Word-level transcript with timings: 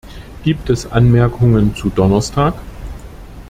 Gibt 0.41 0.71
es 0.71 0.91
Anmerkungen 0.91 1.75
zu 1.75 1.91
Donnerstag? 1.91 2.55